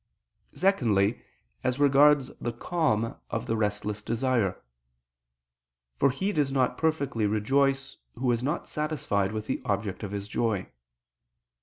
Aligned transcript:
Secondly, 0.55 1.21
as 1.63 1.77
regards 1.79 2.29
the 2.41 2.51
calm 2.51 3.17
of 3.29 3.45
the 3.45 3.55
restless 3.55 4.01
desire: 4.01 4.59
for 5.95 6.09
he 6.09 6.31
does 6.31 6.51
not 6.51 6.75
perfectly 6.75 7.27
rejoice, 7.27 7.97
who 8.15 8.31
is 8.31 8.41
not 8.41 8.65
satisfied 8.67 9.31
with 9.31 9.45
the 9.45 9.61
object 9.63 10.01
of 10.01 10.09
his 10.09 10.27
joy. 10.27 10.67